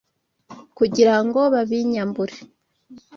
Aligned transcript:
kugira 0.77 1.15
ngo 1.25 1.39
babinyambure 1.53 2.35